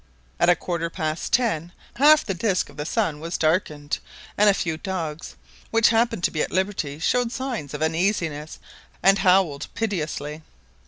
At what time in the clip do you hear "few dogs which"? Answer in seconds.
4.55-5.89